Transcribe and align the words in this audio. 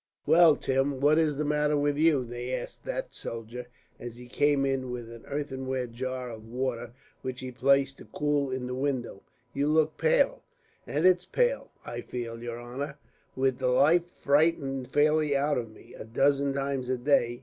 "Well, 0.25 0.55
Tim, 0.55 0.99
what 0.99 1.19
is 1.19 1.37
the 1.37 1.45
matter 1.45 1.77
with 1.77 1.95
you?" 1.95 2.25
they 2.25 2.55
asked 2.55 2.85
that 2.85 3.13
soldier, 3.13 3.67
as 3.99 4.15
he 4.15 4.25
came 4.25 4.65
in 4.65 4.89
with 4.89 5.11
an 5.11 5.27
earthenware 5.27 5.85
jar 5.85 6.31
of 6.31 6.43
water, 6.47 6.93
which 7.21 7.41
he 7.41 7.51
placed 7.51 7.99
to 7.99 8.05
cool 8.05 8.49
in 8.49 8.65
the 8.65 8.73
window. 8.73 9.21
"You 9.53 9.67
look 9.67 9.99
pale." 9.99 10.41
"And 10.87 11.05
it's 11.05 11.25
pale 11.25 11.69
I 11.85 12.01
feel, 12.01 12.41
your 12.41 12.57
honor, 12.59 12.97
with 13.35 13.59
the 13.59 13.67
life 13.67 14.09
frightened 14.09 14.87
fairly 14.87 15.37
out 15.37 15.59
of 15.59 15.69
me, 15.69 15.93
a 15.93 16.03
dozen 16.03 16.51
times 16.53 16.89
a 16.89 16.97
day. 16.97 17.39